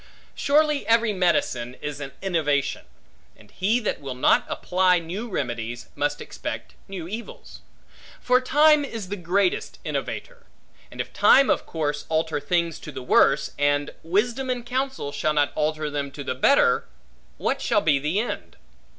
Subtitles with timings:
[0.33, 2.85] Surely every medicine is an innovation;
[3.37, 7.59] and he that will not apply new remedies, must expect new evils;
[8.19, 10.47] for time is the greatest innovator;
[10.89, 15.33] and if time of course alter things to the worse, and wisdom and counsel shall
[15.33, 16.87] not alter them to the better,
[17.37, 18.55] what shall be the end?